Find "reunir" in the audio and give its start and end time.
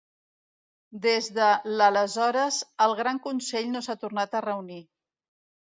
4.49-4.85